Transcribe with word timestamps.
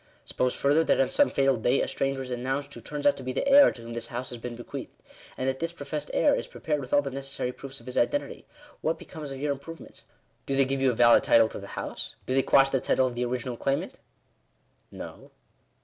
Suppose 0.25 0.55
further, 0.55 0.83
that 0.85 0.99
on 0.99 1.11
some 1.11 1.29
fatal 1.29 1.57
day 1.57 1.79
a 1.79 1.87
stranger 1.87 2.23
is 2.23 2.31
announced, 2.31 2.73
who 2.73 2.81
turns 2.81 3.05
out 3.05 3.15
to 3.17 3.21
be 3.23 3.33
the 3.33 3.47
heir 3.47 3.71
to 3.71 3.83
whom 3.83 3.93
this 3.93 4.07
house 4.07 4.29
has 4.29 4.39
been 4.39 4.55
bequeathed; 4.55 4.99
and 5.37 5.47
that 5.47 5.59
this 5.59 5.71
professed 5.73 6.09
heir 6.11 6.33
is 6.33 6.47
prepared 6.47 6.81
with 6.81 6.91
all 6.91 7.03
the 7.03 7.11
necessary 7.11 7.51
proofs 7.51 7.79
of 7.79 7.85
his 7.85 7.99
identity: 7.99 8.47
what 8.81 8.97
becomes 8.97 9.31
of 9.31 9.39
your 9.39 9.51
improvements? 9.51 10.05
Do 10.47 10.55
they 10.55 10.65
give 10.65 10.81
you 10.81 10.89
a 10.89 10.95
valid 10.95 11.23
title 11.23 11.49
to 11.49 11.59
the 11.59 11.77
house? 11.77 12.15
Do 12.25 12.33
they 12.33 12.41
quash 12.41 12.71
the 12.71 12.81
title 12.81 13.05
of 13.05 13.13
the 13.13 13.25
ori 13.25 13.37
ginal 13.37 13.59
claimant?" 13.59 13.99
"No." 14.89 15.29